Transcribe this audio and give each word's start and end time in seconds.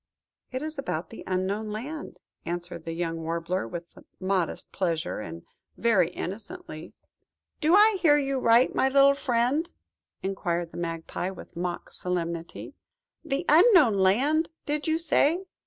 "It 0.51 0.63
is 0.63 0.79
about 0.79 1.11
the 1.11 1.23
Unknown 1.27 1.69
Land," 1.69 2.21
answered 2.43 2.85
the 2.85 2.93
young 2.93 3.21
Warbler, 3.21 3.67
with 3.67 3.99
modest 4.19 4.71
pleasure, 4.71 5.19
and 5.19 5.45
very 5.77 6.09
innocently. 6.09 6.93
"Do 7.59 7.75
I 7.75 7.97
hear 8.01 8.17
you 8.17 8.39
right, 8.39 8.73
my 8.73 8.89
little 8.89 9.13
friend?" 9.13 9.69
inquired 10.23 10.71
the 10.71 10.77
Magpie 10.77 11.29
with 11.29 11.55
mock 11.55 11.93
solemnity–"The 11.93 13.45
Unknown 13.47 13.93
Land, 13.93 14.49
did 14.65 14.87
you 14.87 14.97
say? 14.97 15.43